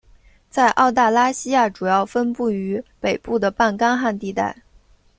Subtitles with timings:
[0.49, 4.63] 在澳大拉西亚主要分布于北部的半干旱地带。